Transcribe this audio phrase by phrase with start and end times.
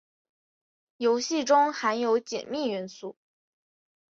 [0.97, 3.15] 游戏中含有解密元素。